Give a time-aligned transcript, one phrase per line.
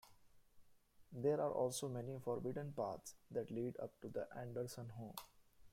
[1.13, 5.13] There are also many forbidden paths that lead up to the Anderson home.